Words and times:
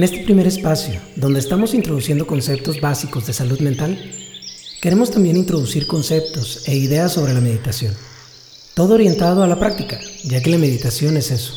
En 0.00 0.04
este 0.04 0.20
primer 0.20 0.46
espacio, 0.46 0.98
donde 1.14 1.40
estamos 1.40 1.74
introduciendo 1.74 2.26
conceptos 2.26 2.80
básicos 2.80 3.26
de 3.26 3.34
salud 3.34 3.60
mental, 3.60 3.98
queremos 4.80 5.10
también 5.10 5.36
introducir 5.36 5.86
conceptos 5.86 6.66
e 6.66 6.74
ideas 6.74 7.12
sobre 7.12 7.34
la 7.34 7.42
meditación. 7.42 7.94
Todo 8.72 8.94
orientado 8.94 9.42
a 9.42 9.46
la 9.46 9.60
práctica, 9.60 10.00
ya 10.24 10.40
que 10.40 10.48
la 10.48 10.56
meditación 10.56 11.18
es 11.18 11.30
eso, 11.30 11.52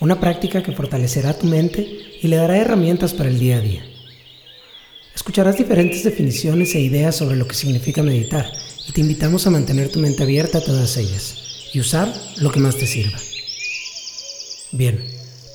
una 0.00 0.20
práctica 0.20 0.62
que 0.62 0.72
fortalecerá 0.72 1.32
tu 1.32 1.46
mente 1.46 1.88
y 2.20 2.28
le 2.28 2.36
dará 2.36 2.58
herramientas 2.58 3.14
para 3.14 3.30
el 3.30 3.38
día 3.38 3.56
a 3.56 3.62
día. 3.62 3.86
Escucharás 5.14 5.56
diferentes 5.56 6.04
definiciones 6.04 6.74
e 6.74 6.80
ideas 6.80 7.16
sobre 7.16 7.36
lo 7.36 7.48
que 7.48 7.54
significa 7.54 8.02
meditar 8.02 8.52
y 8.86 8.92
te 8.92 9.00
invitamos 9.00 9.46
a 9.46 9.50
mantener 9.50 9.88
tu 9.88 9.98
mente 9.98 10.24
abierta 10.24 10.58
a 10.58 10.62
todas 10.62 10.94
ellas 10.98 11.70
y 11.72 11.80
usar 11.80 12.12
lo 12.36 12.52
que 12.52 12.60
más 12.60 12.76
te 12.76 12.86
sirva. 12.86 13.18
Bien, 14.72 15.02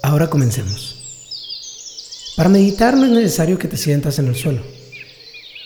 ahora 0.01 0.31
comencemos. 0.31 1.02
Para 2.35 2.49
meditar 2.49 2.97
no 2.97 3.05
es 3.05 3.11
necesario 3.11 3.59
que 3.59 3.67
te 3.67 3.77
sientas 3.77 4.17
en 4.17 4.27
el 4.27 4.35
suelo, 4.35 4.63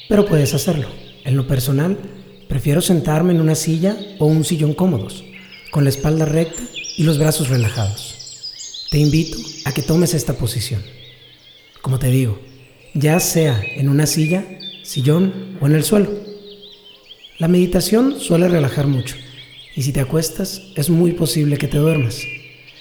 pero 0.10 0.26
puedes 0.26 0.54
hacerlo. 0.54 0.90
En 1.24 1.38
lo 1.38 1.48
personal, 1.48 1.98
prefiero 2.50 2.82
sentarme 2.82 3.34
en 3.34 3.40
una 3.40 3.56
silla 3.56 3.98
o 4.20 4.26
un 4.26 4.44
sillón 4.44 4.74
cómodos, 4.74 5.24
con 5.72 5.86
la 5.86 5.90
espalda 5.90 6.26
recta 6.26 6.62
y 6.98 7.04
los 7.04 7.20
brazos 7.20 7.48
relajados. 7.48 8.88
Te 8.92 8.98
invito 8.98 9.38
a 9.64 9.74
que 9.74 9.82
tomes 9.82 10.14
esta 10.14 10.34
posición. 10.34 10.82
Como 11.82 12.00
te 12.00 12.08
digo, 12.08 12.38
ya 12.94 13.22
sea 13.22 13.62
en 13.78 13.88
una 13.88 14.06
silla, 14.06 14.44
sillón 14.84 15.58
o 15.62 15.68
en 15.68 15.76
el 15.76 15.86
suelo. 15.86 16.12
La 17.40 17.48
meditación 17.48 18.20
suele 18.20 18.50
relajar 18.50 18.88
mucho 18.88 19.16
y 19.74 19.84
si 19.84 19.94
te 19.94 20.02
acuestas 20.02 20.64
es 20.76 20.90
muy 20.90 21.14
posible 21.14 21.58
que 21.58 21.68
te 21.68 21.78
duermas. 21.78 22.22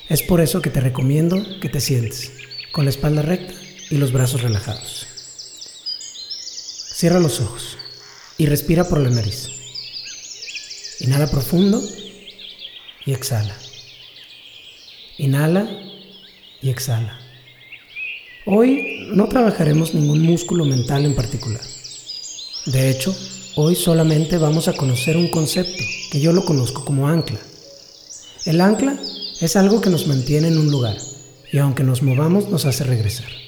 Es 0.09 0.23
por 0.23 0.41
eso 0.41 0.61
que 0.61 0.71
te 0.71 0.81
recomiendo 0.81 1.41
que 1.61 1.69
te 1.69 1.81
sientes 1.81 2.33
con 2.73 2.85
la 2.85 2.91
espalda 2.91 3.23
recta 3.23 3.55
y 3.91 3.97
los 3.97 4.13
brazos 4.13 4.43
relajados. 4.43 5.07
Cierra 6.95 7.21
los 7.21 7.41
ojos 7.41 7.77
y 8.39 8.47
respira 8.47 8.89
por 8.89 9.01
la 9.01 9.11
nariz. 9.11 9.49
Inhala 11.01 11.27
profundo 11.31 11.83
y 13.05 13.13
exhala. 13.13 13.57
Inhala 15.19 15.69
y 16.63 16.71
exhala. 16.71 17.19
Hoy 18.47 19.09
no 19.13 19.29
trabajaremos 19.29 19.95
ningún 19.95 20.23
músculo 20.23 20.65
mental 20.65 21.05
en 21.05 21.15
particular. 21.15 21.61
De 22.67 22.91
hecho, 22.91 23.15
hoy 23.57 23.75
solamente 23.75 24.39
vamos 24.39 24.69
a 24.69 24.73
conocer 24.73 25.17
un 25.17 25.29
concepto 25.29 25.83
que 26.11 26.21
yo 26.21 26.33
lo 26.33 26.45
conozco 26.45 26.85
como 26.85 27.09
ancla. 27.09 27.39
El 28.45 28.61
ancla 28.61 28.99
es 29.41 29.57
algo 29.57 29.81
que 29.81 29.91
nos 29.91 30.07
mantiene 30.07 30.49
en 30.49 30.59
un 30.59 30.71
lugar 30.71 30.97
y 31.53 31.59
aunque 31.59 31.83
nos 31.83 32.03
movamos 32.03 32.49
nos 32.49 32.65
hace 32.65 32.85
regresar. 32.85 33.46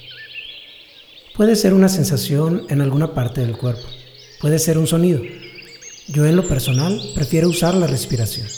Puede 1.39 1.55
ser 1.55 1.73
una 1.73 1.89
sensación 1.89 2.67
en 2.69 2.81
alguna 2.81 3.15
parte 3.15 3.43
del 3.43 3.57
cuerpo, 3.57 3.87
puede 4.41 4.59
ser 4.59 4.77
un 4.77 4.89
sonido. 4.89 5.23
Yo 6.09 6.27
en 6.27 6.35
lo 6.35 6.49
personal 6.49 7.01
prefiero 7.15 7.49
usar 7.49 7.75
la 7.75 7.87
respiración. 7.87 8.49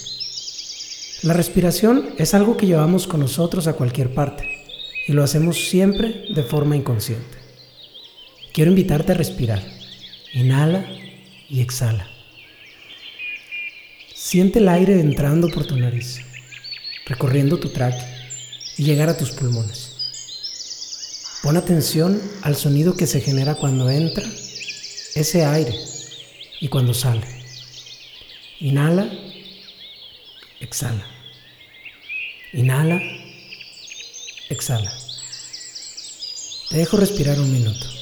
La 1.23 1.34
respiración 1.34 2.14
es 2.17 2.33
algo 2.33 2.56
que 2.56 2.64
llevamos 2.64 3.06
con 3.06 3.20
nosotros 3.20 3.67
a 3.67 3.75
cualquier 3.75 4.14
parte 4.14 4.48
y 5.06 5.12
lo 5.12 5.23
hacemos 5.23 5.69
siempre 5.69 6.25
de 6.34 6.42
forma 6.42 6.75
inconsciente. 6.75 7.36
Quiero 8.55 8.70
invitarte 8.70 9.12
a 9.12 9.17
respirar. 9.17 9.62
Inhala 10.33 10.86
y 11.51 11.61
exhala. 11.61 12.08
Siente 14.14 14.58
el 14.58 14.70
aire 14.70 14.98
entrando 14.98 15.48
por 15.48 15.67
tu 15.67 15.77
nariz, 15.77 16.23
recorriendo 17.05 17.58
tu 17.58 17.69
tráquea 17.69 18.08
y 18.78 18.84
llegar 18.84 19.11
a 19.11 19.19
tus 19.19 19.33
pulmones. 19.33 20.00
Pon 21.42 21.56
atención 21.56 22.20
al 22.42 22.55
sonido 22.55 22.96
que 22.96 23.06
se 23.06 23.20
genera 23.20 23.55
cuando 23.55 23.88
entra 23.88 24.24
ese 25.14 25.45
aire 25.45 25.74
y 26.61 26.68
cuando 26.68 26.92
sale. 26.92 27.27
Inhala, 28.61 29.11
exhala. 30.61 31.06
Inhala, 32.52 33.00
exhala. 34.50 34.92
Te 36.68 36.77
dejo 36.77 36.98
respirar 36.98 37.40
un 37.40 37.50
minuto. 37.50 37.99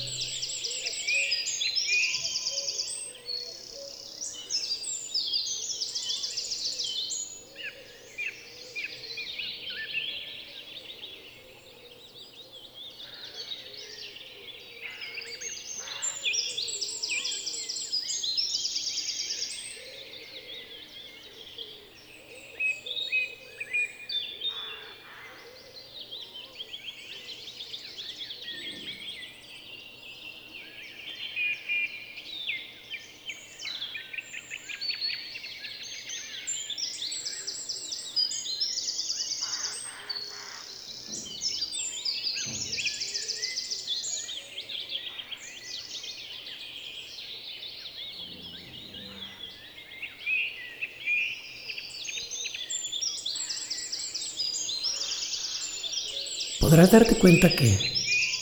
Podrás 56.61 56.91
darte 56.91 57.19
cuenta 57.19 57.55
que 57.55 57.77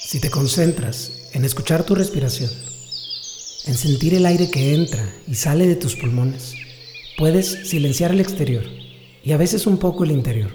si 0.06 0.21
te 0.21 0.31
concentras 0.31 1.12
en 1.32 1.44
escuchar 1.44 1.84
tu 1.84 1.94
respiración, 1.94 2.50
en 3.66 3.75
sentir 3.75 4.15
el 4.15 4.25
aire 4.27 4.50
que 4.50 4.75
entra 4.75 5.12
y 5.27 5.34
sale 5.34 5.66
de 5.66 5.77
tus 5.77 5.97
pulmones, 5.97 6.54
puedes 7.19 7.69
silenciar 7.69 8.12
el 8.12 8.21
exterior 8.21 8.65
y 9.22 9.32
a 9.32 9.37
veces 9.37 9.66
un 9.66 9.78
poco 9.78 10.04
el 10.04 10.12
interior. 10.12 10.54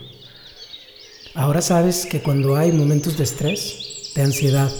Ahora 1.34 1.62
sabes 1.62 2.06
que 2.06 2.22
cuando 2.22 2.56
hay 2.56 2.72
momentos 2.72 3.18
de 3.18 3.26
estrés, 3.26 4.12
de 4.16 4.22
ansiedad, 4.22 4.72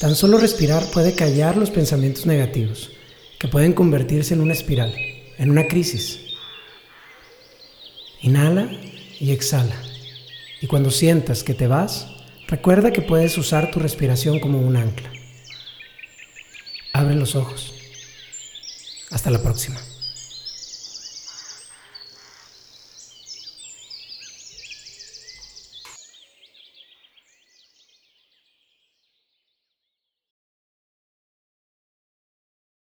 tan 0.00 0.16
solo 0.16 0.38
respirar 0.38 0.90
puede 0.92 1.14
callar 1.14 1.56
los 1.56 1.70
pensamientos 1.70 2.26
negativos, 2.26 2.90
que 3.38 3.48
pueden 3.48 3.72
convertirse 3.72 4.34
en 4.34 4.40
una 4.40 4.54
espiral, 4.54 4.94
en 5.38 5.50
una 5.50 5.66
crisis. 5.66 6.20
Inhala 8.22 8.70
y 9.20 9.32
exhala. 9.32 9.76
Y 10.60 10.66
cuando 10.66 10.90
sientas 10.90 11.44
que 11.44 11.54
te 11.54 11.66
vas, 11.66 12.13
Recuerda 12.54 12.92
que 12.92 13.02
puedes 13.02 13.36
usar 13.36 13.72
tu 13.72 13.80
respiración 13.80 14.38
como 14.38 14.60
un 14.60 14.76
ancla. 14.76 15.10
Abre 16.92 17.16
los 17.16 17.34
ojos. 17.34 17.74
Hasta 19.10 19.28
la 19.28 19.42
próxima. 19.42 19.80